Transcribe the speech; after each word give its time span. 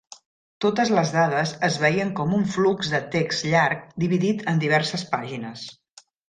Totes 0.63 0.91
les 0.99 1.09
dades 1.15 1.51
es 1.67 1.77
veien 1.83 2.13
com 2.19 2.33
un 2.37 2.47
"flux" 2.55 2.89
de 2.95 3.03
text 3.17 3.45
llarg 3.53 3.85
dividit 4.05 4.43
en 4.53 4.65
diverses 4.65 5.05
pàgines. 5.13 5.69